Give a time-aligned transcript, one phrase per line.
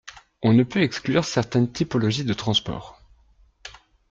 [0.41, 2.99] On ne peut exclure certaines typologies de transport.